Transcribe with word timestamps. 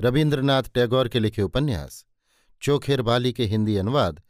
रविन्द्रनाथ 0.00 0.62
टैगोर 0.62 1.08
के 1.08 1.20
लिखे 1.20 1.42
उपन्यास, 1.42 2.06
चोखेर 2.62 3.02
बाली 3.02 3.32
के 3.32 3.44
हिंदी 3.46 3.76
अनुवाद, 3.76 4.22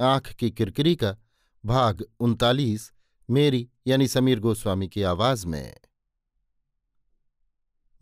आँख 0.00 0.32
की 0.32 0.50
किरकिरी 0.50 0.96
का 0.96 1.16
भाग 1.64 2.04
उनतालीस, 2.20 2.92
मेरी 3.30 3.70
यानी 3.86 4.08
समीर 4.08 4.40
गोस्वामी 4.40 4.88
की 4.88 5.02
आवाज़ 5.02 5.46
में। 5.46 5.76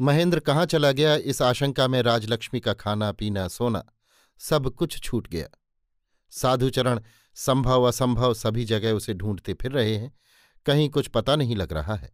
महेंद्र 0.01 0.41
कहाँ 0.41 0.67
चला 0.67 0.93
गया? 0.93 1.15
इस 1.15 1.43
आशंका 1.43 1.89
में 1.89 2.03
राजलक्ष्मी 2.03 2.61
का 2.61 2.73
खाना, 2.73 3.13
पीना, 3.13 3.49
सोना, 3.49 3.85
सब 4.39 4.71
कुछ 4.71 5.01
छूट 5.01 5.29
गया। 5.29 5.49
साधुचरण, 6.31 7.01
संभव, 7.35 7.83
असंभव 7.83 8.35
सभी 8.35 8.65
जगह 8.65 8.93
उसे 8.93 9.15
ढूंढते 9.15 9.55
फिर 9.55 9.73
रहे 9.73 9.97
हैं, 9.97 10.19
कहीं 10.67 10.91
कुछ 10.91 11.09
पता 11.09 11.37
नहीं 11.37 11.57
लग 11.57 11.73
रहा 11.73 11.95
है। 11.95 12.13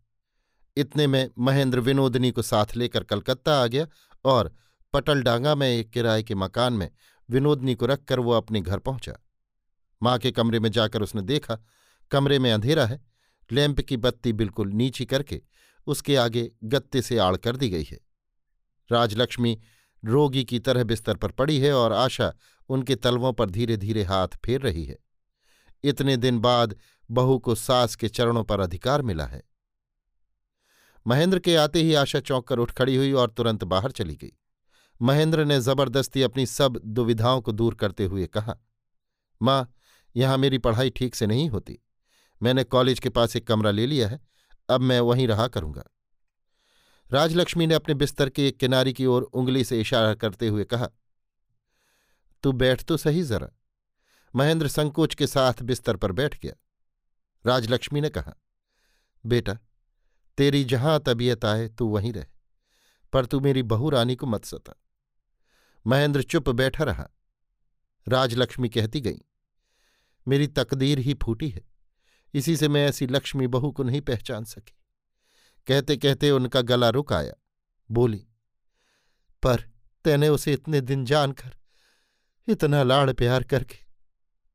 इतने 0.77 1.07
में 1.07 1.31
महेंद्र 1.39 1.81
विनोदनी 1.81 2.31
को 2.31 2.43
साथ 2.43 2.77
लेकर 2.77 3.05
कलकत्ता 3.05 3.63
आ 3.63 3.67
गया 3.67 3.87
और 4.25 4.55
पटलडांगा 4.97 5.55
में 5.55 5.69
एक 5.69 5.91
किराए 5.91 6.23
के 6.23 6.35
मकान 6.35 6.73
में 6.73 6.91
विनोदनी 7.31 7.75
को 7.75 7.87
रखकर 7.87 8.21
वो 8.21 8.33
अपने 8.33 8.61
घर 8.61 8.79
पहुँचा। 8.79 9.13
माँ 10.03 10.19
के 10.19 10.31
कमरे 10.33 10.61
में 10.61 10.71
जाकर 10.71 11.03
उसने 11.03 11.23
देखा, 11.23 11.59
कमरे 12.11 12.39
में 12.39 12.53
अंधेरा 12.53 12.87
है। 12.87 13.05
लैंप 13.53 13.81
की 13.81 13.97
बत्ती 13.97 14.33
बिल्कुल 14.33 14.73
नीची 14.73 15.05
करके 15.05 15.43
उसके 15.87 16.17
आगे 16.17 16.51
गत्ते 16.65 17.03
से 17.03 17.19
आड़ 17.19 17.37
कर 17.37 17.57
दी 17.57 17.69
गई 17.69 17.85
है। 17.85 17.99
राजलक्ष्मी 18.93 19.59
रोगी 20.05 20.45
की 20.45 20.59
तरह 20.59 20.85
बिस्तर 20.85 21.17
पर 21.17 21.31
पड़ी 21.31 21.59
है 21.59 21.73
और 21.73 21.93
आशा 21.93 22.33
उनके 22.69 22.95
तलवों 22.95 23.33
पर 23.33 23.51
धीरे 23.51 23.77
धीरे 23.77 24.03
हाथ 24.03 24.29
फेर 24.45 24.61
रही 24.61 24.85
है। 24.85 24.99
इतने 25.85 26.17
दिन 26.17 26.39
बाद 26.39 26.77
बहू 27.11 27.39
को 27.39 27.55
सास 27.55 27.97
के 27.97 28.09
चरणों 28.09 28.45
पर 28.45 28.61
अधिकार 28.61 29.03
मिला 29.03 29.27
है। 29.27 29.43
महेंद्र 31.07 31.39
के 31.39 31.57
आते 31.57 31.83
ही 31.83 31.95
आशा 31.95 32.21
चौंक 32.21 32.49
कर 32.49 32.59
उठ 32.59 32.71
खड़ी 32.71 32.97
हुई 32.97 33.13
और 33.13 33.31
तुरंत 33.31 33.65
बाहर 33.65 33.91
चली 33.91 34.15
गई। 34.15 34.33
महेंद्र 35.03 35.45
ने 35.45 35.61
ज़बरदस्ती 35.61 36.23
अपनी 36.23 36.47
सब 36.47 36.81
दुविधाओं 36.85 37.41
को 37.41 37.53
दूर 37.53 37.75
करते 37.75 38.05
हुए 38.05 38.27
कहा, 38.27 38.57
माँ, 39.43 39.73
यहाँ 40.17 40.39
मेरी 40.39 40.59
पढ़ाई 40.59 40.91
ठीक 40.91 41.15
से 41.15 41.27
नहीं 41.27 41.49
होती। 41.51 41.79
मैंने 42.43 42.65
कॉलेज 42.65 42.99
के 42.99 43.09
पास 43.09 43.37
एक 43.37 43.47
कमरा 43.47 43.71
ले 43.71 43.87
लिया 43.87 44.09
है, 44.09 44.21
अब 44.71 44.81
मैं 44.81 45.01
वहीं 45.01 45.29
रहा 45.29 45.49
करूँगा। 45.49 45.85
राजलक्ष्मी 47.11 47.67
ने 47.67 47.75
अपने 47.75 47.95
बिस्तर 47.95 48.31
के 48.31 48.49
एक 48.49 48.57
किनारी 48.57 48.93
की 48.93 49.07
ओर 49.07 49.23
उंगली 49.23 49.65
से 49.65 49.81
इशारा 49.81 50.15
करते 50.15 50.49
हुए 50.49 50.65
कहा, 50.65 50.89
तू 52.43 52.53
बैठ 52.53 52.83
तो 52.85 52.97
सही 52.97 53.23
जरा। 53.23 53.49
महेंद्र 54.35 54.69
संकोच 54.69 55.15
के 55.15 55.27
साथ 55.27 55.63
बिस्तर 55.63 55.97
पर 55.97 56.13
बैठ 56.13 56.41
गया। 56.41 56.53
राजलक्ष्मी 57.47 58.01
ने 58.01 58.09
कहा, 58.09 58.35
बेटा, 59.27 59.59
तेरी 60.39 60.65
जहाँ 60.65 61.01
तबीयत 61.01 61.45
आए, 61.45 61.69
तू 61.69 61.87
वहीं 61.89 62.13
रह। 62.13 62.27
पर 63.13 63.27
तू 63.27 63.41
मेरी 63.41 63.63
बहू 63.63 63.91
रानी 63.91 64.17
को 64.17 64.27
मत 64.27 64.45
सता। 64.45 64.75
महेंद्र 65.87 66.23
चुप 66.23 66.49
बैठा 66.51 66.85
रहा। 66.85 67.09
राजलक्ष्मी 68.07 68.69
कहती 68.69 69.01
गई, 69.01 69.21
मेरी 70.27 70.47
तकदीर 70.47 70.99
ही 70.99 71.15
फूटी 71.15 71.49
है, 71.49 71.65
इसी 72.35 72.57
से 72.57 72.69
मैं 72.69 72.87
ऐसी 72.89 73.07
लक्ष्मी 73.07 73.47
बहू 73.47 73.71
को 73.73 73.83
नहीं 73.83 74.01
पहचान 74.01 74.45
सकी। 74.45 74.75
कहते 75.67 75.97
कहते 75.97 76.31
उनका 76.31 76.61
गला 76.61 76.89
रुक 76.89 77.13
आया। 77.13 77.33
बोली, 77.91 78.27
पर 79.43 79.61
तेने 80.05 80.29
उसे 80.29 80.53
इतने 80.53 80.81
दिन 80.81 81.05
जानकर, 81.05 81.57
इतना 82.49 82.83
लाड़ 82.83 83.13
प्यार 83.13 83.43
करके, 83.43 83.79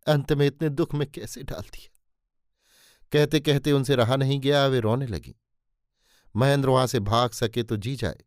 अंत 0.07 0.33
में 0.33 0.45
इतने 0.47 0.69
दुख 0.69 0.93
में 0.93 1.09
कैसे 1.11 1.43
डाल 1.43 1.63
दिया? 1.63 1.89
कहते 3.11 3.39
कहते 3.39 3.71
उनसे 3.71 3.95
रहा 3.95 4.15
नहीं 4.15 4.39
गया, 4.39 4.65
वे 4.65 4.79
रोने 4.79 5.07
लगी। 5.07 5.35
महेंद्र 6.35 6.69
वहाँ 6.69 6.87
से 6.87 6.99
भाग 6.99 7.31
सके 7.31 7.63
तो 7.63 7.77
जी 7.77 7.95
जाए, 7.95 8.19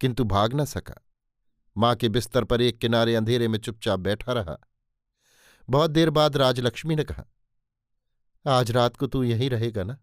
किंतु 0.00 0.24
भाग 0.24 0.54
न 0.54 0.64
सका। 0.64 0.94
माँ 1.76 1.96
के 1.96 2.08
बिस्तर 2.08 2.44
पर 2.44 2.60
एक 2.60 2.78
किनारे 2.78 3.14
अंधेरे 3.14 3.48
में 3.48 3.58
चुपचाप 3.58 4.00
बैठा 4.00 4.32
रहा। 4.32 4.58
बहुत 5.70 5.90
देर 5.90 6.10
बाद 6.10 6.36
राजलक्ष्मी 6.36 6.96
ने 6.96 7.04
कहा, 7.04 7.24
आज 8.46 8.70
रात 8.70 8.96
को 8.96 9.06
तू 9.06 9.22
यहीं 9.22 9.50
रहेगा 9.50 9.84
ना? 9.84 9.98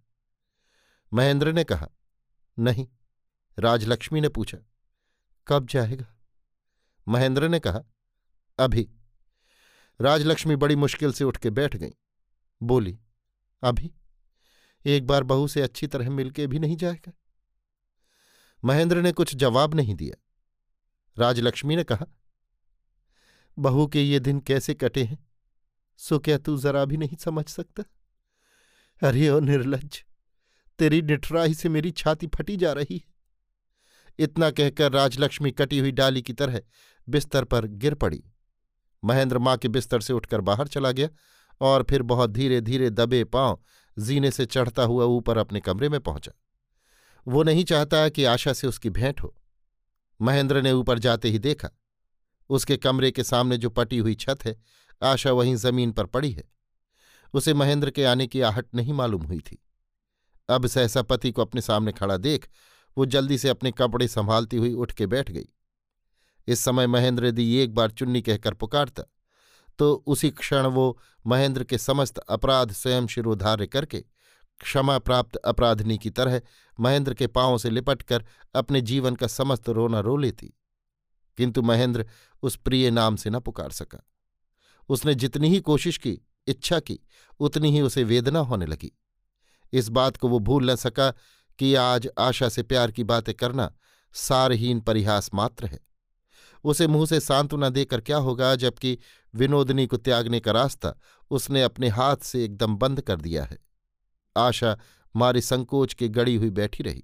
महेंद्र 1.13 1.53
ने 1.53 1.63
कहा, 1.63 1.89
नहीं। 2.59 2.87
राजलक्ष्मी 3.59 4.21
ने 4.21 4.29
पूछा, 4.29 4.57
कब 5.47 5.67
जाएगा? 5.67 6.05
महेंद्र 7.07 7.49
ने 7.49 7.59
कहा, 7.59 7.81
अभी। 8.59 8.89
राजलक्ष्मी 10.01 10.55
बड़ी 10.55 10.75
मुश्किल 10.75 11.13
से 11.13 11.23
उठ 11.23 11.37
के 11.37 11.49
बैठ 11.49 11.75
गई। 11.75 11.91
बोली, 12.63 12.99
अभी? 13.63 13.93
एक 14.85 15.07
बार 15.07 15.23
बहू 15.23 15.47
से 15.47 15.61
अच्छी 15.61 15.87
तरह 15.87 16.09
मिलके 16.09 16.47
भी 16.47 16.59
नहीं 16.59 16.77
जाएगा? 16.77 17.11
महेंद्र 18.63 19.01
ने 19.01 19.11
कुछ 19.11 19.35
जवाब 19.35 19.73
नहीं 19.73 19.95
दिया। 19.95 20.30
राजलक्ष्मी 21.17 21.75
ने 21.75 21.83
कहा, 21.83 22.05
बहू 23.59 23.87
के 23.87 24.01
ये 24.01 24.19
दिन 24.19 24.39
कैसे 24.39 24.73
कटे 24.73 25.03
हैं, 25.03 25.19
सो 25.97 26.19
क्या 26.19 26.37
तू 26.37 26.57
जरा 26.57 26.85
भी 26.85 26.97
नहीं 26.97 27.17
समझ 27.17 27.45
सकता? 27.45 27.83
अरे, 29.07 29.29
ओ 29.29 29.39
निर्लज 29.39 30.03
तेरी 30.79 31.01
निठराही 31.01 31.53
से 31.53 31.69
मेरी 31.69 31.91
छाती 31.91 32.27
फटी 32.27 32.57
जा 32.57 32.73
रही 32.73 32.97
है। 32.97 33.13
इतना 34.19 34.51
कहकर 34.51 34.91
राजलक्ष्मी 34.91 35.51
कटी 35.51 35.79
हुई 35.79 35.91
डाली 35.91 36.21
की 36.21 36.33
तरह 36.33 36.61
बिस्तर 37.09 37.43
पर 37.43 37.65
गिर 37.65 37.93
पड़ी। 37.93 38.23
महेंद्र 39.03 39.37
माँ 39.37 39.57
के 39.57 39.67
बिस्तर 39.67 40.01
से 40.01 40.13
उठकर 40.13 40.41
बाहर 40.41 40.67
चला 40.67 40.91
गया 40.91 41.09
और 41.61 41.85
फिर 41.89 42.01
बहुत 42.01 42.29
धीरे 42.29 42.61
धीरे 42.61 42.89
दबे 42.89 43.23
पाँव 43.23 43.63
जीने 43.99 44.31
से 44.31 44.45
चढ़ता 44.45 44.83
हुआ 44.83 45.05
ऊपर 45.05 45.37
अपने 45.37 45.59
कमरे 45.59 45.89
में 45.89 45.99
पहुँचा। 45.99 46.31
वो 47.27 47.43
नहीं 47.43 47.63
चाहता 47.63 48.09
कि 48.09 48.23
आशा 48.23 48.53
से 48.53 48.67
उसकी 48.67 48.89
भेंट 48.89 49.21
हो। 49.23 49.35
महेंद्र 50.21 50.61
ने 50.61 50.71
ऊपर 50.71 50.99
जाते 50.99 51.29
ही 51.29 51.39
देखा। 51.39 51.69
उसके 52.49 52.77
कमरे 52.77 53.11
के 53.11 53.23
सामने 53.23 53.57
जो 53.57 53.69
पटी 53.69 53.97
हुई 53.97 54.15
छत 54.15 54.45
है, 54.45 54.61
आशा 55.03 55.31
वहीं 55.31 55.55
ज़मीन 55.55 55.91
पर 55.91 56.05
पड़ी 56.05 56.31
है। 56.31 56.43
उसे 57.33 57.53
महेंद्र 57.53 57.89
के 57.89 58.05
आने 58.05 58.27
की 58.27 58.41
आहट 58.41 58.75
नहीं 58.75 58.93
मालूम 58.93 59.23
हुई 59.23 59.39
थी। 59.39 59.63
अब 60.49 60.67
सहसा 60.67 61.01
पति 61.01 61.31
को 61.31 61.41
अपने 61.41 61.61
सामने 61.61 61.91
खड़ा 61.91 62.17
देख, 62.17 62.49
वो 62.97 63.05
जल्दी 63.05 63.37
से 63.37 63.49
अपने 63.49 63.71
कपड़े 63.71 64.07
संभालती 64.07 64.57
हुई 64.57 64.73
उठ 64.73 64.91
के 64.91 65.07
बैठ 65.07 65.31
गई। 65.31 65.45
इस 66.47 66.59
समय 66.59 66.87
महेंद्र 66.87 67.25
यदि 67.25 67.55
एक 67.55 67.73
बार 67.75 67.91
चुन्नी 67.91 68.21
कहकर 68.21 68.53
पुकारता 68.53 69.03
तो 69.79 70.03
उसी 70.07 70.29
क्षण 70.29 70.65
वो 70.65 70.99
महेंद्र 71.27 71.63
के 71.63 71.77
समस्त 71.77 72.17
अपराध 72.17 72.71
स्वयं 72.71 73.07
शिरोधार्य 73.07 73.67
करके 73.67 74.03
क्षमा 74.61 74.99
प्राप्त 74.99 75.35
अपराधिनी 75.35 75.97
की 75.97 76.09
तरह 76.09 76.41
महेंद्र 76.79 77.13
के 77.13 77.27
पांवों 77.27 77.57
से 77.57 77.69
लिपटकर 77.69 78.25
अपने 78.55 78.81
जीवन 78.81 79.15
का 79.15 79.27
समस्त 79.27 79.69
रोना 79.69 79.99
रो 79.99 80.17
लेती। 80.17 80.53
किंतु 81.37 81.61
महेंद्र 81.61 82.05
उस 82.43 82.55
प्रिय 82.55 82.91
नाम 82.91 83.15
से 83.15 83.29
न 83.29 83.39
पुकार 83.39 83.71
सका। 83.71 84.05
उसने 84.89 85.15
जितनी 85.15 85.49
ही 85.49 85.59
कोशिश 85.59 85.97
की, 85.97 86.19
इच्छा 86.47 86.79
की, 86.79 86.99
उतनी 87.39 87.71
ही 87.71 87.81
उसे 87.81 88.03
वेदना 88.03 88.39
होने 88.39 88.65
लगी। 88.65 88.99
इस 89.73 89.89
बात 89.89 90.17
को 90.17 90.27
वो 90.27 90.39
भूल 90.39 90.71
न 90.71 90.75
सका 90.75 91.13
कि 91.59 91.75
आज 91.75 92.09
आशा 92.19 92.49
से 92.49 92.63
प्यार 92.63 92.91
की 92.91 93.03
बातें 93.03 93.35
करना 93.35 93.75
सारहीन 94.13 94.81
परिहास 94.81 95.33
मात्र 95.33 95.65
है। 95.65 95.79
उसे 96.63 96.87
मुँह 96.87 97.05
से 97.05 97.19
सांत्वना 97.19 97.69
देकर 97.69 98.01
क्या 98.01 98.17
होगा 98.17 98.55
जबकि 98.55 98.97
विनोदनी 99.35 99.87
को 99.87 99.97
त्यागने 99.97 100.39
का 100.39 100.51
रास्ता 100.51 100.95
उसने 101.31 101.63
अपने 101.63 101.87
हाथ 101.87 102.17
से 102.17 102.45
एकदम 102.45 102.75
बंद 102.75 103.01
कर 103.01 103.21
दिया 103.21 103.43
है। 103.43 103.70
आशा 104.37 104.77
मारे 105.15 105.41
संकोच 105.41 105.93
के 105.93 106.07
गड़ी 106.07 106.35
हुई 106.35 106.49
बैठी 106.49 106.83
रही। 106.83 107.03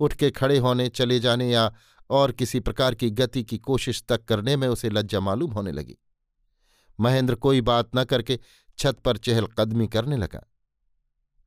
उठ 0.00 0.14
के 0.14 0.30
खड़े 0.30 0.58
होने, 0.58 0.88
चले 0.88 1.20
जाने 1.20 1.50
या 1.50 1.74
और 2.10 2.32
किसी 2.32 2.60
प्रकार 2.60 2.94
की 2.94 3.10
गति 3.10 3.44
की 3.44 3.58
कोशिश 3.58 4.04
तक 4.08 4.24
करने 4.24 4.56
में 4.56 4.68
उसे 4.68 4.90
लज्जा 4.90 5.20
मालूम 5.20 5.52
होने 5.52 5.72
लगी। 5.72 5.96
महेंद्र 7.00 7.34
कोई 7.34 7.60
बात 7.60 7.90
न 7.96 8.04
करके 8.04 8.38
छत 8.78 8.98
पर 8.98 9.16
चहलकदमी 9.16 9.88
करने 9.88 10.16
लगा। 10.16 10.52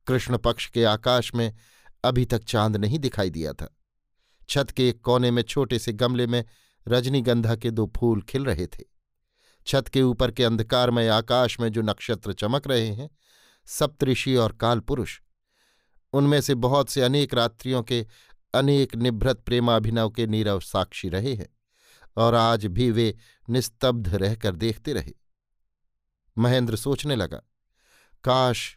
कृष्ण 0.06 0.38
पक्ष 0.38 0.70
के 0.70 0.84
आकाश 0.84 1.34
में 1.34 1.56
अभी 2.04 2.24
तक 2.24 2.44
चाँद 2.44 2.76
नहीं 2.76 2.98
दिखाई 2.98 3.30
दिया 3.30 3.52
था। 3.52 3.76
छत 4.48 4.70
के 4.70 4.88
एक 4.88 5.00
कोने 5.00 5.30
में 5.30 5.42
छोटे 5.42 5.78
से 5.78 5.92
गमले 5.92 6.26
में 6.26 6.44
रजनीगंधा 6.88 7.56
के 7.56 7.70
दो 7.70 7.92
फूल 7.96 8.22
खिल 8.22 8.44
रहे 8.44 8.66
थे। 8.66 8.84
छत 9.66 9.88
के 9.88 10.02
ऊपर 10.02 10.30
के 10.30 10.44
अंधकारमय 10.44 11.08
आकाश 11.08 11.60
में 11.60 11.68
जो 11.68 11.82
नक्षत्र 11.82 12.32
चमक 12.32 12.66
रहे 12.66 12.88
हैं 12.88 13.10
सप्तऋषि 13.66 14.34
और 14.36 14.52
कालपुरुष। 14.52 15.20
उनमें 16.12 16.40
से 16.40 16.54
बहुत 16.54 16.88
से 16.88 17.02
अनेक 17.02 17.34
रात्रियों 17.34 17.82
के 17.82 18.06
अनेक 18.54 18.94
निभृत 18.96 19.40
प्रेमाभिनव 19.40 20.10
के 20.10 20.26
नीरव 20.26 20.60
साक्षी 20.60 21.08
रहे 21.08 21.34
हैं 21.34 21.48
और 22.16 22.34
आज 22.34 22.66
भी 22.66 22.90
वे 22.90 23.14
निस्तब्ध 23.48 24.14
रहकर 24.14 24.56
देखते 24.56 24.92
रहे। 24.92 25.12
महेंद्र 26.36 26.76
सोचने 26.76 27.16
लगा, 27.16 27.38
काश 28.24 28.76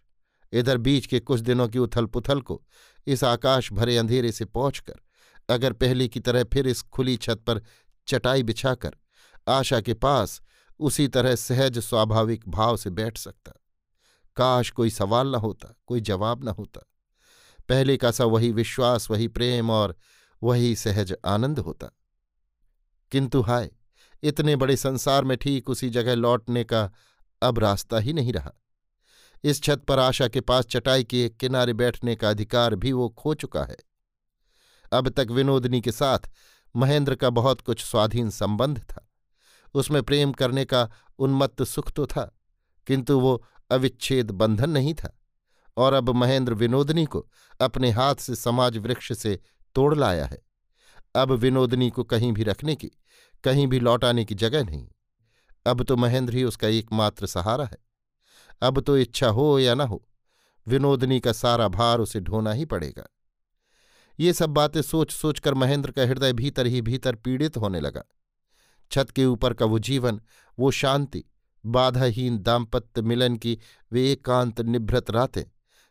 इधर 0.54 0.78
बीच 0.78 1.06
के 1.06 1.20
कुछ 1.20 1.40
दिनों 1.40 1.68
की 1.68 1.80
उथल 1.80 2.06
पुथल 2.06 2.42
को 2.42 2.62
इस 3.08 3.24
आकाश 3.24 3.72
भरे 3.74 3.98
अंधेरे 3.98 4.32
से 4.32 4.46
पहुंचकर, 4.46 5.00
अगर 5.50 5.74
पहले 5.74 6.08
की 6.08 6.20
तरह 6.20 6.44
फिर 6.44 6.68
इस 6.68 6.82
खुली 6.84 7.18
छत 7.18 7.44
पर 7.48 7.62
चटाई 8.08 8.44
बिछाकर 8.44 8.96
आशा 9.48 9.82
के 9.82 9.94
पास 9.94 10.42
उसी 10.80 11.08
तरह 11.08 11.36
सहज 11.36 11.80
स्वाभाविक 11.80 12.48
भाव 12.50 12.78
से 12.78 12.90
बैठ 12.90 13.18
सकता। 13.18 13.52
काश 14.36 14.70
कोई 14.70 14.90
सवाल 14.90 15.32
न 15.32 15.36
होता, 15.36 15.76
कोई 15.88 16.02
जवाब 16.02 16.44
न 16.44 16.48
होता। 16.48 16.90
पहले 17.70 17.98
का 17.98 18.12
सा 18.12 18.26
वही 18.26 18.52
विश्वास, 18.52 19.12
वही 19.12 19.28
प्रेम 19.28 19.72
और 19.72 19.96
वही 20.44 20.76
सहज 20.76 21.16
आनंद 21.26 21.60
होता। 21.60 21.88
किंतु 23.12 23.42
हाय, 23.42 23.72
इतने 24.24 24.56
बड़े 24.56 24.78
संसार 24.78 25.24
में 25.24 25.38
ठीक 25.38 25.70
उसी 25.70 25.90
जगह 25.90 26.16
लौटने 26.16 26.64
का 26.64 26.92
अब 27.42 27.60
रास्ता 27.60 27.98
ही 27.98 28.14
नहीं 28.14 28.34
रहा। 28.34 28.52
इस 29.44 29.62
छत 29.64 29.84
पर 29.88 30.00
आशा 30.00 30.28
के 30.28 30.42
पास 30.42 30.66
चटाई 30.66 31.04
के 31.04 31.26
एक 31.26 31.38
किनारे 31.38 31.74
बैठने 31.74 32.16
का 32.16 32.30
अधिकार 32.30 32.76
भी 32.76 32.92
वो 32.92 33.10
खो 33.10 33.34
चुका 33.34 33.64
है। 33.64 33.78
अब 34.94 35.10
तक 35.10 35.28
विनोदनी 35.32 35.82
के 35.82 35.92
साथ 35.92 36.30
महेंद्र 36.76 37.16
का 37.16 37.30
बहुत 37.30 37.62
कुछ 37.62 37.84
स्वाधीन 37.84 38.30
संबंध 38.30 38.80
था। 38.80 39.10
उसमें 39.74 40.02
प्रेम 40.04 40.32
करने 40.32 40.66
का 40.66 40.90
उन्मत्त 41.20 41.64
सुख 41.64 41.92
तो 41.92 42.06
था, 42.06 42.40
किंतु 42.88 43.20
वो 43.20 43.44
अविच्छेद 43.74 44.32
बंधन 44.32 44.70
नहीं 44.70 44.94
था, 44.94 45.18
और 45.78 45.94
अब 45.94 46.10
महेंद्र 46.10 46.54
विनोदनी 46.54 47.06
को 47.06 47.26
अपने 47.60 47.92
हाथ 47.92 48.16
से 48.16 48.36
समाज 48.36 48.78
वृक्ष 48.78 49.12
से 49.14 49.40
तोड़ 49.76 49.94
लाया 49.96 50.26
है। 50.26 50.42
अब 51.16 51.32
विनोदनी 51.32 51.90
को 51.90 52.04
कहीं 52.04 52.32
भी 52.32 52.44
रखने 52.44 52.76
की, 52.76 52.92
कहीं 53.44 53.68
भी 53.68 53.80
लौटाने 53.80 54.26
की 54.26 54.36
जगह 54.36 54.64
नहीं। 54.64 54.88
अब 55.66 55.84
तो 55.84 55.96
महेंद्र 55.96 56.34
ही 56.34 56.44
उसका 56.44 56.68
एकमात्र 56.68 57.26
सहारा 57.26 57.66
है। 57.66 57.78
अब 58.62 58.80
तो 58.80 58.98
इच्छा 58.98 59.28
हो 59.28 59.60
या 59.60 59.76
न 59.76 59.82
हो, 59.82 60.04
विनोदनी 60.68 61.20
का 61.20 61.32
सारा 61.32 61.68
भार 61.68 62.00
उसे 62.00 62.20
ढोना 62.20 62.52
ही 62.52 62.66
पड़ेगा। 62.66 63.08
ये 64.20 64.34
सब 64.34 64.50
बातें 64.50 64.82
सोच 64.82 65.12
सोचकर 65.12 65.54
महेंद्र 65.54 65.92
का 65.92 66.02
हृदय 66.02 66.34
भीतर 66.34 66.68
ही 66.68 66.82
भीतर 66.82 67.16
पीड़ित 67.16 67.58
होने 67.58 67.80
लगा। 67.80 68.04
छत 68.92 69.12
के 69.12 69.26
ऊपर 69.26 69.54
का 69.54 69.66
वो 69.66 69.80
जीवन, 69.80 70.20
वो 70.58 70.72
शांति 70.72 71.24
बाधाहीन 71.66 72.38
दाम्पत्य 72.38 73.02
मिलन 73.02 73.36
की 73.36 73.60
वे 73.92 74.12
एकांत 74.12 74.62
निभृत 74.62 75.12
रातें 75.12 75.44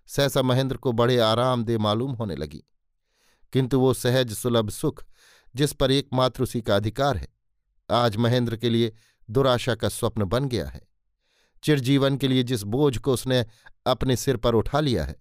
सहसा 0.07 0.43
महेंद्र 0.43 0.77
को 0.77 0.93
बड़े 0.93 1.19
आराम 1.19 1.65
दे 1.65 1.79
मालूम 1.79 2.13
होने 2.13 2.37
लगी। 2.37 2.65
किंतु 3.53 3.81
वो 3.81 3.95
सहज 3.95 4.33
सुलभ 4.33 4.71
सुख, 4.71 5.05
जिस 5.57 5.73
पर 5.73 5.91
एकमात्र 5.91 6.43
उसी 6.43 6.63
का 6.63 6.77
अधिकार 6.77 7.17
है, 7.17 7.29
आज 7.91 8.17
महेंद्र 8.17 8.57
के 8.57 8.71
लिए 8.71 8.93
दुराशा 9.31 9.75
का 9.75 9.89
स्वप्न 9.89 10.25
बन 10.25 10.49
गया 10.49 10.69
है। 10.69 10.83
चिरजीवन 11.63 12.17
के 12.17 12.29
लिए 12.29 12.43
जिस 12.43 12.63
बोझ 12.63 12.99
को 12.99 13.13
उसने 13.13 13.47
अपने 13.87 14.17
सिर 14.17 14.37
पर 14.37 14.55
उठा 14.55 14.81
लिया 14.81 15.05
है, 15.05 15.17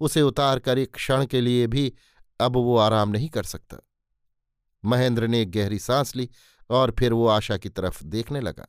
उसे 0.00 0.22
उतार 0.22 0.58
कर 0.58 0.78
एक 0.78 0.94
क्षण 0.94 1.26
के 1.26 1.40
लिए 1.40 1.66
भी 1.66 1.94
अब 2.40 2.56
वो 2.56 2.76
आराम 2.76 3.08
नहीं 3.08 3.28
कर 3.28 3.42
सकता। 3.42 3.76
महेंद्र 4.84 5.26
ने 5.26 5.42
एक 5.42 5.50
गहरी 5.50 5.78
सांस 5.78 6.16
ली 6.16 6.30
और 6.70 6.94
फिर 6.98 7.12
वो 7.12 7.26
आशा 7.26 7.56
की 7.56 7.68
तरफ़ 7.68 8.04
देखने 8.04 8.40
लगा। 8.40 8.66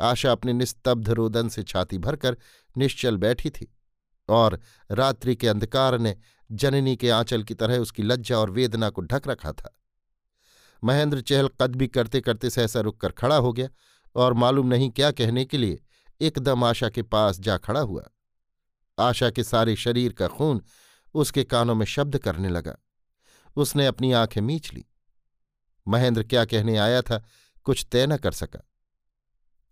आशा 0.00 0.32
अपने 0.32 0.52
निस्तब्ध 0.52 1.10
रोदन 1.10 1.48
से 1.48 1.62
छाती 1.62 1.98
भरकर 1.98 2.36
निश्चल 2.76 3.16
बैठी 3.16 3.50
थी 3.50 3.74
और 4.28 4.60
रात्रि 4.90 5.36
के 5.36 5.48
अंधकार 5.48 5.98
ने 5.98 6.16
जननी 6.52 6.96
के 6.96 7.10
आंचल 7.10 7.42
की 7.42 7.54
तरह 7.54 7.78
उसकी 7.78 8.02
लज्जा 8.02 8.38
और 8.38 8.50
वेदना 8.50 8.90
को 8.90 9.02
ढक 9.02 9.28
रखा 9.28 9.52
था। 9.52 9.80
महेंद्र 10.84 11.20
चहल 11.20 11.48
कदबी 11.48 11.88
करते 11.88 12.20
करते 12.20 12.50
सहसा 12.50 12.80
रुककर 12.80 13.12
खड़ा 13.12 13.36
हो 13.36 13.52
गया 13.52 13.68
और 14.14 14.32
मालूम 14.32 14.66
नहीं 14.66 14.90
क्या 14.90 15.10
कहने 15.10 15.44
के 15.44 15.58
लिए 15.58 15.82
एकदम 16.20 16.64
आशा 16.64 16.88
के 16.88 17.02
पास 17.02 17.40
जा 17.40 17.58
खड़ा 17.58 17.80
हुआ। 17.80 18.10
आशा 18.98 19.30
के 19.30 19.44
सारे 19.44 19.76
शरीर 19.76 20.12
का 20.12 20.28
खून 20.28 20.62
उसके 21.14 21.44
कानों 21.44 21.74
में 21.74 21.86
शब्द 21.86 22.18
करने 22.18 22.48
लगा। 22.48 22.76
उसने 23.56 23.86
अपनी 23.86 24.12
आँखें 24.12 24.40
मीच 24.40 24.72
ली। 24.72 24.84
महेंद्र 25.88 26.22
क्या 26.22 26.44
कहने 26.44 26.76
आया 26.76 27.02
था 27.02 27.24
कुछ 27.64 27.86
तय 27.92 28.06
न 28.06 28.16
कर 28.16 28.32
सका। 28.32 28.69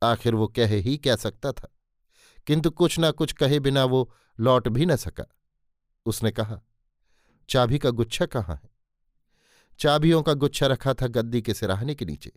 आखिर 0.02 0.34
वो 0.34 0.48
कह 0.48 0.68
ही 0.68 0.96
क्या 0.96 1.16
सकता 1.16 1.52
था। 1.52 1.74
किंतु 2.46 2.70
कुछ 2.70 2.96
न 3.00 3.10
कुछ 3.10 3.32
कहे 3.32 3.60
बिना 3.60 3.84
वो 3.84 4.14
लौट 4.40 4.68
भी 4.68 4.86
न 4.86 4.96
सका। 4.96 5.36
उसने 6.06 6.30
कहा, 6.30 6.60
चाबी 7.48 7.78
का 7.78 7.90
गुच्छा 7.90 8.26
कहाँ 8.26 8.60
है? 8.64 8.70
चाबियों 9.78 10.22
का 10.22 10.32
गुच्छा 10.32 10.66
रखा 10.66 10.94
था 10.94 11.06
गद्दी 11.06 11.42
के 11.42 11.54
सिराहने 11.54 11.94
के 11.94 12.04
नीचे। 12.04 12.32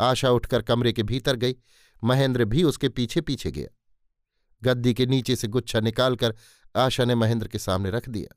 आशा 0.00 0.30
उठकर 0.30 0.62
कमरे 0.62 0.92
के 0.92 1.02
भीतर 1.02 1.36
गई, 1.36 1.56
महेंद्र 2.04 2.44
भी 2.44 2.62
उसके 2.62 2.88
पीछे 2.88 3.20
पीछे 3.20 3.50
गया। 3.50 3.68
गद्दी 4.62 4.94
के 4.94 5.06
नीचे 5.06 5.36
से 5.36 5.48
गुच्छा 5.48 5.80
निकालकर 5.80 6.34
आशा 6.76 7.04
ने 7.04 7.14
महेंद्र 7.14 7.48
के 7.48 7.58
सामने 7.58 7.90
रख 7.90 8.08
दिया। 8.08 8.36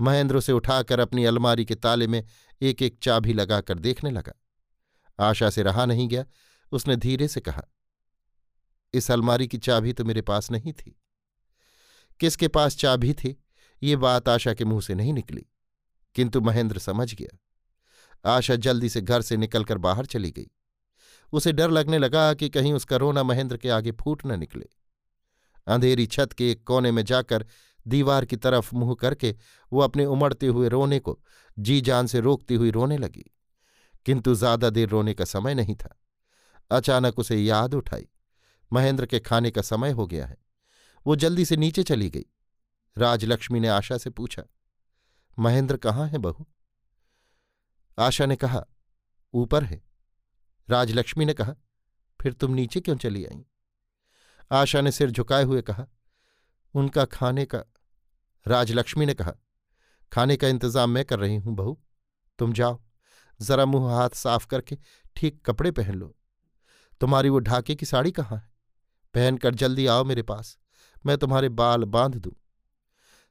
महेंद्र 0.00 0.36
उसे 0.36 0.52
उठाकर 0.52 1.00
अपनी 1.00 1.24
अलमारी 1.24 1.64
के 1.64 1.74
ताले 1.74 2.06
में 2.06 2.26
एक 2.62 2.82
एक 2.82 2.98
चाबी 3.02 3.32
लगाकर 3.32 3.78
देखने 3.78 4.10
लगा। 4.10 4.32
आशा 5.20 5.50
से 5.50 5.62
रहा 5.62 5.86
नहीं 5.86 6.08
गया 6.08 6.24
उसने 6.72 6.96
धीरे 6.96 7.28
से 7.28 7.40
कहा, 7.40 7.62
इस 8.94 9.10
अलमारी 9.10 9.46
की 9.48 9.58
चाबी 9.58 9.92
तो 9.92 10.04
मेरे 10.04 10.22
पास 10.22 10.50
नहीं 10.50 10.72
थी। 10.72 10.96
किसके 12.20 12.48
पास 12.48 12.76
चाबी 12.76 13.12
थी? 13.14 13.36
ये 13.82 13.96
बात 13.96 14.28
आशा 14.28 14.54
के 14.54 14.64
मुँह 14.64 14.80
से 14.80 14.94
नहीं 14.94 15.12
निकली, 15.12 15.46
किंतु 16.16 16.40
महेंद्र 16.40 16.78
समझ 16.78 17.14
गया। 17.14 17.38
आशा 18.28 18.56
जल्दी 18.56 18.88
से 18.88 19.00
घर 19.00 19.22
से 19.22 19.36
निकलकर 19.36 19.78
बाहर 19.78 20.06
चली 20.06 20.30
गई। 20.30 20.50
उसे 21.32 21.52
डर 21.52 21.70
लगने 21.70 21.98
लगा 21.98 22.32
कि 22.34 22.48
कहीं 22.48 22.72
उसका 22.72 22.96
रोना 22.96 23.22
महेंद्र 23.22 23.56
के 23.56 23.68
आगे 23.68 23.92
फूट 23.92 24.26
न 24.26 24.38
निकले। 24.38 24.66
अंधेरी 25.66 26.06
छत 26.06 26.32
के 26.32 26.50
एक 26.50 26.62
कोने 26.64 26.90
में 26.92 27.04
जाकर 27.04 27.46
दीवार 27.86 28.24
की 28.24 28.36
तरफ़ 28.36 28.74
मुँह 28.74 28.94
करके 28.94 29.34
वो 29.72 29.80
अपने 29.80 30.04
उमड़ते 30.04 30.46
हुए 30.46 30.68
रोने 30.68 30.98
को, 30.98 31.18
जी 31.56 31.80
जान 31.80 32.06
से 32.06 32.20
रोकती 32.20 32.54
हुई 32.54 32.70
रोने 32.70 32.96
लगी। 32.98 33.24
किंतु 34.06 34.34
ज़्यादा 34.34 34.70
देर 34.70 34.88
रोने 34.88 35.14
का 35.14 35.24
समय 35.24 35.54
नहीं 35.54 35.74
था। 35.74 35.96
अचानक 36.70 37.18
उसे 37.18 37.36
याद 37.36 37.74
उठाई। 37.74 38.08
महेंद्र 38.70 39.06
के 39.06 39.20
खाने 39.20 39.50
का 39.50 39.62
समय 39.62 39.90
हो 39.90 40.06
गया 40.06 40.26
है। 40.26 40.36
वो 41.06 41.16
जल्दी 41.16 41.44
से 41.44 41.56
नीचे 41.56 41.82
चली 41.82 42.08
गई। 42.10 42.24
राजलक्ष्मी 42.96 43.60
ने 43.60 43.68
आशा 43.68 43.98
से 43.98 44.10
पूछा, 44.10 44.42
महेंद्र 45.38 45.76
कहाँ 45.76 46.06
है 46.08 46.18
बहू? 46.18 46.46
आशा 47.98 48.26
ने 48.26 48.36
कहा, 48.36 48.64
ऊपर 49.34 49.64
है। 49.64 49.82
राजलक्ष्मी 50.68 51.24
ने 51.24 51.34
कहा, 51.34 51.54
फिर 52.20 52.32
तुम 52.32 52.54
नीचे 52.54 52.80
क्यों 52.80 52.96
चली 52.96 53.24
आई? 53.24 53.44
आशा 54.50 54.80
ने 54.80 54.92
सिर 54.92 55.10
झुकाए 55.10 55.44
हुए 55.44 55.62
कहा, 55.62 55.86
उनका 56.74 57.04
खाने 57.04 57.44
का 57.44 57.64
राजलक्ष्मी 58.46 59.06
ने 59.06 59.14
कहा, 59.14 59.32
खाने 60.12 60.36
का 60.36 60.48
इंतज़ाम 60.48 60.90
मैं 60.90 61.04
कर 61.04 61.18
रही 61.18 61.36
हूँ 61.36 61.54
बहू। 61.56 61.78
तुम 62.38 62.52
जाओ, 62.52 62.80
जरा 63.40 63.64
मुँह 63.64 63.92
हाथ 63.92 64.10
साफ़ 64.10 64.46
करके 64.46 64.78
ठीक 65.16 65.42
कपड़े 65.46 65.70
पहन 65.70 65.94
लो। 65.94 66.14
तुम्हारी 67.00 67.28
वो 67.28 67.38
ढाके 67.38 67.74
की 67.74 67.86
साड़ी 67.86 68.10
कहाँ 68.12 68.38
है? 68.38 68.48
पहनकर 69.14 69.54
जल्दी 69.54 69.86
आओ 69.86 70.04
मेरे 70.04 70.22
पास, 70.22 70.56
मैं 71.06 71.16
तुम्हारे 71.18 71.48
बाल 71.50 71.84
बाँध 71.86 72.16
दूँ। 72.16 72.32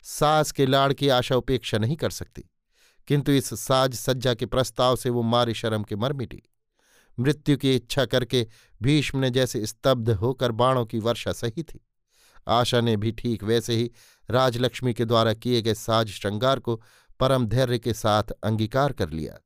सास 0.06 0.52
के 0.52 0.66
लाड़ 0.66 0.92
की 0.94 1.10
आशा 1.10 1.36
उपेक्षा 1.36 1.78
नहीं 1.78 1.96
कर 1.96 2.10
सकती, 2.10 2.44
किंतु 3.08 3.32
इस 3.32 3.54
साज 3.60 3.96
सज्जा 3.96 4.34
के 4.34 4.46
प्रस्ताव 4.46 4.96
से 4.96 5.10
वो 5.10 5.22
मारी 5.24 5.54
शर्म 5.54 5.84
के 5.84 5.96
मर 5.96 6.14
मिटी। 6.14 6.42
मृत्यु 7.18 7.58
की 7.58 7.76
इच्छा 7.76 8.06
करके 8.06 8.46
भीष्म 8.82 9.20
ने 9.20 9.30
जैसे 9.30 9.66
स्तब्ध 9.66 10.10
होकर 10.10 10.52
बाणों 10.54 10.86
की 10.86 11.00
वर्षा 11.00 11.32
सही 11.34 11.64
थी। 11.64 11.80
आशा 12.48 12.82
ने 12.82 12.96
भी 12.98 13.12
ठीक 13.12 13.44
वैसे 13.44 13.76
ही 13.76 13.90
राजलक्ष्मी 14.30 14.94
के 14.94 15.06
द्वारा 15.06 15.34
किए 15.34 15.62
गए 15.62 15.74
साज 15.74 16.10
श्रृंगार 16.10 16.60
को 16.60 16.76
परम 17.20 17.46
धैर्य 17.46 17.80
के 17.80 17.94
साथ 17.94 18.32
अंगीकार 18.44 18.94
कर 18.94 19.10
लिया। 19.10 19.38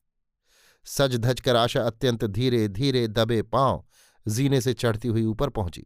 सज 0.86 1.16
धज 1.16 1.40
कर 1.40 1.56
आशा 1.56 1.82
अत्यंत 1.82 2.24
धीरे 2.26 2.68
धीरे 2.68 3.08
दबे 3.08 3.42
पाँव 3.42 3.84
जीने 4.28 4.62
से 4.62 4.74
चढ़ती 4.74 5.08
हुई 5.08 5.26
ऊपर 5.26 5.50
पहुँची। 5.50 5.86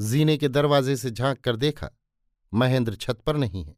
जीने 0.00 0.36
के 0.36 0.48
दरवाजे 0.48 0.96
से 0.96 1.10
झाँक 1.10 1.38
कर 1.38 1.56
देखा, 1.56 1.90
महेंद्र 2.54 2.94
छत 2.94 3.20
पर 3.26 3.36
नहीं 3.36 3.64
है। 3.64 3.76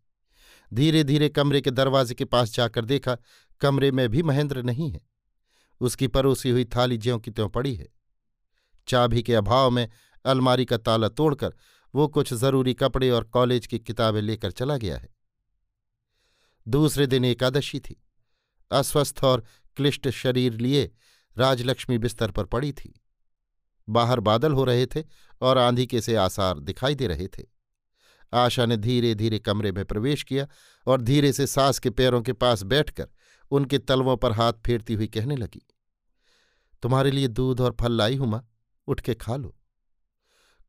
धीरे 0.75 1.04
धीरे 1.04 1.28
कमरे 1.28 1.61
के 1.61 1.71
दरवाजे 1.71 2.14
के 2.14 2.25
पास 2.25 2.54
जाकर 2.54 2.85
देखा, 2.85 3.16
कमरे 3.61 3.90
में 3.90 4.09
भी 4.09 4.23
महेंद्र 4.23 4.62
नहीं 4.62 4.90
है। 4.90 5.00
उसकी 5.80 6.07
परोसी 6.07 6.50
हुई 6.50 6.64
थाली 6.64 6.99
ज्यों 6.99 7.19
की 7.19 7.30
त्यों 7.30 7.49
पड़ी 7.49 7.75
है। 7.75 7.88
चाबी 8.88 9.23
के 9.23 9.35
अभाव 9.35 9.71
में 9.71 9.88
अलमारी 10.25 10.64
का 10.64 10.76
ताला 10.76 11.09
तोड़कर 11.09 11.54
वो 11.95 12.09
कुछ 12.09 12.35
ज़रूरी 12.35 12.75
कपड़े 12.75 13.11
और 13.11 13.25
कॉलेज 13.25 13.66
की 13.66 13.78
किताबें 13.78 14.23
लेकर 14.23 14.50
चला 14.50 14.76
गया 14.76 14.99
है। 14.99 15.09
दूसरे 16.69 17.07
दिन 17.07 17.25
एकादशी 17.25 17.80
थी। 17.80 18.02
अस्वस्थ 18.71 19.21
और 19.25 19.45
क्लिष्ट 19.76 20.09
शरीर 20.09 20.52
लिए 20.52 20.92
राजलक्ष्मी 21.40 21.99
बिस्तर 21.99 22.30
पर 22.30 22.44
पड़ी 22.47 22.73
थी। 22.73 22.92
बाहर 23.88 24.20
बादल 24.20 24.52
हो 24.52 24.64
रहे 24.64 24.87
थे 24.87 25.02
और 25.40 25.59
आंधी 25.59 25.87
के 25.87 26.00
से 26.00 26.14
आसार 26.16 26.59
दिखाई 26.61 26.94
दे 26.94 27.06
रहे 27.06 27.26
थे। 27.28 27.44
आशा 28.32 28.66
ने 28.66 28.76
धीरे 28.76 29.14
धीरे 29.14 29.38
कमरे 29.38 29.73
में 29.73 29.85
प्रवेश 29.85 30.23
किया 30.23 30.47
और 30.87 31.00
धीरे 31.00 31.32
से 31.32 31.47
सास 31.47 31.78
के 31.78 31.90
पैरों 31.90 32.20
के 32.23 32.32
पास 32.35 32.62
बैठकर 32.64 33.09
उनके 33.50 33.78
तलवों 33.80 34.16
पर 34.16 34.32
हाथ 34.32 34.52
फेरती 34.66 34.94
हुई 34.94 35.06
कहने 35.06 35.37
लगी, 35.37 35.62
तुम्हारे 36.82 37.11
लिए 37.11 37.28
दूध 37.28 37.61
और 37.61 37.76
फल 37.80 37.92
लाई 37.92 38.16
हूँ 38.16 38.28
माँ, 38.28 38.47
उठ 38.88 39.00
के 39.00 39.14
खा 39.14 39.37
लो। 39.37 39.54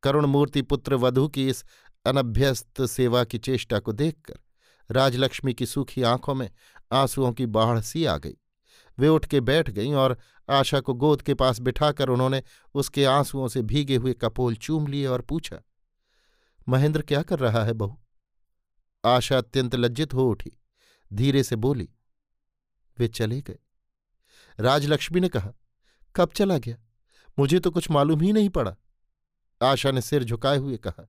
करुण 0.03 0.25
मूर्ति 0.25 0.61
पुत्र 0.61 0.95
वधु 0.95 1.27
की 1.27 1.47
इस 1.49 1.63
अनभ्यस्त 2.05 2.81
सेवा 2.81 3.23
की 3.23 3.37
चेष्टा 3.39 3.79
को 3.79 3.91
देखकर 3.93 4.39
राजलक्ष्मी 4.89 5.53
की 5.53 5.65
सूखी 5.65 6.03
आँखों 6.03 6.35
में 6.35 6.49
आंसुओं 6.91 7.31
की 7.33 7.45
बाढ़ 7.47 7.79
सी 7.81 8.05
आ 8.05 8.17
गई। 8.17 8.37
वे 8.99 9.07
उठ 9.07 9.25
के 9.25 9.39
बैठ 9.39 9.69
गईं 9.69 9.93
और 9.93 10.17
आशा 10.49 10.79
को 10.79 10.93
गोद 10.93 11.21
के 11.21 11.33
पास 11.33 11.59
बिठाकर 11.59 12.09
उन्होंने 12.09 12.41
उसके 12.73 13.05
आंसुओं 13.05 13.47
से 13.47 13.61
भीगे 13.61 13.95
हुए 13.95 14.13
कपोल 14.13 14.55
चूम 14.55 14.87
लिए 14.87 15.05
और 15.05 15.21
पूछा, 15.21 15.57
महेंद्र, 16.69 17.01
क्या 17.01 17.21
कर 17.21 17.39
रहा 17.39 17.63
है 17.63 17.73
बहू? 17.73 17.99
आशा 19.03 19.37
अत्यंत 19.37 19.75
लज्जित 19.75 20.13
हो 20.13 20.29
उठी, 20.29 20.51
धीरे 21.11 21.43
से 21.43 21.55
बोली, 21.55 21.89
वे 22.97 23.07
चले 23.07 23.41
गए। 23.41 23.59
राजलक्ष्मी 24.59 25.19
ने 25.19 25.29
कहा, 25.29 25.51
कब 26.15 26.31
चला 26.31 26.57
गया? 26.57 26.77
मुझे 27.39 27.59
तो 27.59 27.71
कुछ 27.71 27.89
मालूम 27.91 28.21
ही 28.21 28.33
नहीं 28.33 28.49
पड़ा। 28.49 28.75
आशा 29.61 29.91
ने 29.91 30.01
सिर 30.01 30.23
झुकाए 30.23 30.57
हुए 30.57 30.77
कहा, 30.77 31.07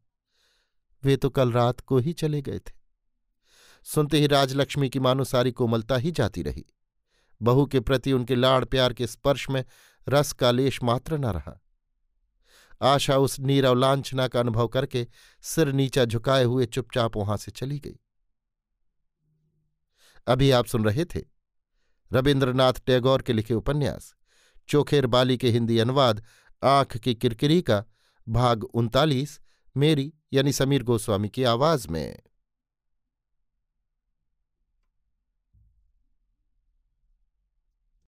वे 1.03 1.17
तो 1.17 1.31
कल 1.31 1.53
रात 1.53 1.81
को 1.81 1.99
ही 1.99 2.13
चले 2.13 2.43
गए 2.43 2.59
थे। 2.59 2.73
सुनते 3.87 4.19
ही 4.19 4.27
राजलक्ष्मी 4.27 4.89
की 4.89 4.99
मानो 4.99 5.25
सारी 5.25 5.53
कोमलता 5.53 5.97
ही 5.97 6.11
जाती 6.11 6.43
रही। 6.43 6.65
बहू 7.43 7.67
के 7.67 7.81
प्रति 7.81 8.13
उनके 8.13 8.35
लाड़ 8.35 8.65
प्यार 8.65 8.93
के 8.93 9.07
स्पर्श 9.07 9.51
में 9.51 9.65
रस 10.09 10.33
का 10.33 10.51
लेश 10.51 10.83
मात्र 10.83 11.19
न 11.19 11.25
रहा। 11.25 11.61
आशा 12.83 13.17
उस 13.17 13.41
नीरव 13.41 13.75
लांछना 13.75 14.29
का 14.29 14.41
अनुभव 14.41 14.69
करके 14.69 15.07
सिर 15.43 15.73
नीचा 15.73 16.05
झुकाए 16.05 16.45
हुए 16.45 16.67
चुपचाप 16.67 17.17
वहाँ 17.17 17.37
से 17.37 17.51
चली 17.51 17.79
गई। 17.79 17.99
अभी 20.27 20.51
आप 20.51 20.67
सुन 20.67 20.85
रहे 20.85 21.05
थे 21.05 21.21
रविन्द्रनाथ 22.13 22.73
टैगोर 22.87 23.23
के 23.23 23.33
लिखे 23.33 23.55
उपन्यास, 23.55 24.15
चोखेर 24.69 25.07
बाली 25.07 25.37
के 25.37 25.51
हिंदी 25.51 25.79
अनुवाद, 25.79 26.25
आँख 26.65 26.97
की 26.97 27.15
किरकिरी 27.15 27.63
का 27.63 27.85
भाग 28.29 28.65
उनतालीस, 28.65 29.41
मेरी 29.77 30.13
यानी 30.33 30.53
समीर 30.53 30.83
गोस्वामी 30.83 31.29
की 31.29 31.45
आवाज़ 31.45 31.89
में। 31.89 32.19